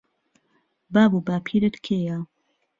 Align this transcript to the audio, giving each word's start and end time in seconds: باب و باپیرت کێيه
باب 0.93 1.11
و 1.15 1.19
باپیرت 1.27 1.75
کێيه 1.85 2.17